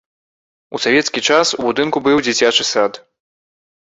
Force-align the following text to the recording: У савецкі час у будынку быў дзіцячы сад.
У 0.77 0.81
савецкі 0.85 1.23
час 1.29 1.47
у 1.57 1.59
будынку 1.67 1.97
быў 2.07 2.17
дзіцячы 2.29 2.63
сад. 2.73 2.93